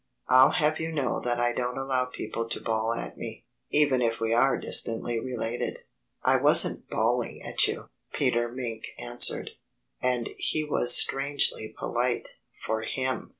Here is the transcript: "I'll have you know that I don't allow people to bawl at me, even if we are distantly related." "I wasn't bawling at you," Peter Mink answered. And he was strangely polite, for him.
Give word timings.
"I'll 0.27 0.53
have 0.53 0.79
you 0.79 0.91
know 0.91 1.19
that 1.19 1.39
I 1.39 1.53
don't 1.53 1.77
allow 1.77 2.05
people 2.07 2.49
to 2.49 2.59
bawl 2.59 2.95
at 2.95 3.19
me, 3.19 3.45
even 3.69 4.01
if 4.01 4.19
we 4.19 4.33
are 4.33 4.57
distantly 4.57 5.19
related." 5.19 5.77
"I 6.23 6.37
wasn't 6.37 6.89
bawling 6.89 7.43
at 7.43 7.67
you," 7.67 7.89
Peter 8.11 8.51
Mink 8.51 8.81
answered. 8.97 9.51
And 10.01 10.29
he 10.39 10.63
was 10.63 10.97
strangely 10.97 11.67
polite, 11.77 12.29
for 12.65 12.81
him. 12.81 13.29